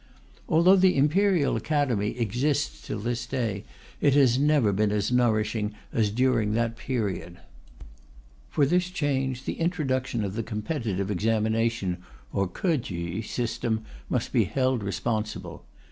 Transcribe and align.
Although 0.49 0.77
the 0.77 0.97
Imperial 0.97 1.55
Academy 1.55 2.17
exists 2.17 2.87
till 2.87 2.97
this 2.97 3.27
day, 3.27 3.65
it 3.99 4.15
has 4.15 4.39
never 4.39 4.73
been 4.73 4.91
as 4.91 5.11
nourishing 5.11 5.75
as 5.93 6.09
during 6.09 6.53
that 6.53 6.75
period. 6.75 7.37
For 8.49 8.65
this 8.65 8.89
change 8.89 9.43
the 9.43 9.59
introduction 9.59 10.23
of 10.23 10.33
the 10.33 10.41
competitive 10.41 11.11
examination 11.11 11.97
or 12.33 12.47
Ko 12.47 12.79
chü 12.79 13.23
system, 13.23 13.83
must 14.09 14.33
be 14.33 14.45
held 14.45 14.81
responsible. 14.81 15.65